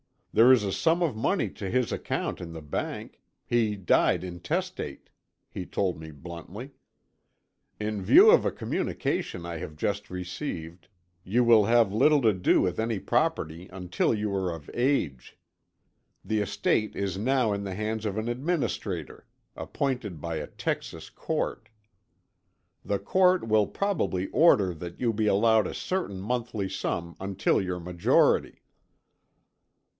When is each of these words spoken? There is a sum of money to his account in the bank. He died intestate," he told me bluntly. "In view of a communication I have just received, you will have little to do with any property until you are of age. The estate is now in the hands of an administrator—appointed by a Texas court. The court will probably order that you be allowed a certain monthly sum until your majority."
There 0.33 0.51
is 0.51 0.63
a 0.63 0.71
sum 0.71 1.03
of 1.03 1.15
money 1.15 1.49
to 1.51 1.69
his 1.69 1.91
account 1.91 2.41
in 2.41 2.53
the 2.53 2.61
bank. 2.61 3.19
He 3.45 3.75
died 3.75 4.23
intestate," 4.23 5.09
he 5.47 5.65
told 5.65 5.99
me 5.99 6.09
bluntly. 6.09 6.71
"In 7.79 8.01
view 8.01 8.31
of 8.31 8.43
a 8.45 8.51
communication 8.51 9.45
I 9.45 9.57
have 9.57 9.75
just 9.75 10.09
received, 10.09 10.87
you 11.23 11.43
will 11.43 11.65
have 11.65 11.93
little 11.93 12.21
to 12.21 12.33
do 12.33 12.61
with 12.61 12.79
any 12.79 12.97
property 12.97 13.69
until 13.71 14.11
you 14.13 14.33
are 14.33 14.55
of 14.55 14.71
age. 14.73 15.37
The 16.25 16.39
estate 16.39 16.95
is 16.95 17.17
now 17.17 17.53
in 17.53 17.63
the 17.63 17.75
hands 17.75 18.05
of 18.05 18.17
an 18.17 18.29
administrator—appointed 18.29 20.19
by 20.21 20.37
a 20.37 20.47
Texas 20.47 21.09
court. 21.11 21.69
The 22.85 22.99
court 22.99 23.47
will 23.47 23.67
probably 23.67 24.27
order 24.29 24.73
that 24.73 24.99
you 24.99 25.11
be 25.13 25.27
allowed 25.27 25.67
a 25.67 25.75
certain 25.75 26.19
monthly 26.21 26.69
sum 26.69 27.17
until 27.19 27.61
your 27.61 27.81
majority." 27.81 28.63